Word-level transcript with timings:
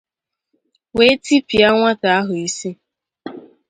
wee 0.97 1.15
tipịa 1.23 1.67
nwata 1.75 2.07
ahụ 2.19 2.33
isi. 2.47 2.69